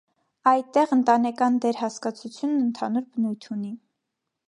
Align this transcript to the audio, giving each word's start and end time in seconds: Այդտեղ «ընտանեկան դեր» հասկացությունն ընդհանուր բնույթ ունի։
Այդտեղ 0.51 0.93
«ընտանեկան 0.95 1.61
դեր» 1.67 1.81
հասկացությունն 1.83 2.65
ընդհանուր 2.67 3.09
բնույթ 3.13 3.51
ունի։ 3.59 3.75